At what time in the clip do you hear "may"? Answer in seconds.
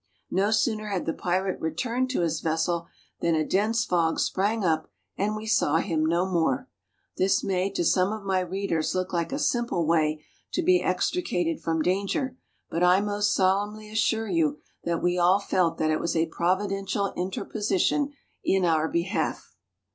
7.43-7.69